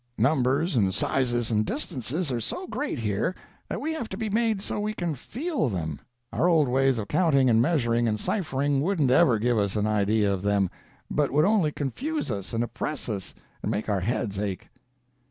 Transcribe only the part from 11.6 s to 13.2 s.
confuse us and oppress